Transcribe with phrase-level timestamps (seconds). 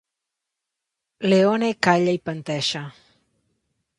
[1.33, 2.85] Leone calla i panteixa.